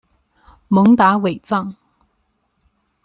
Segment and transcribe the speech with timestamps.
[0.67, 1.75] 蒙达韦藏。